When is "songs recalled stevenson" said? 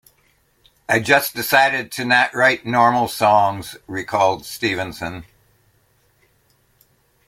3.07-5.25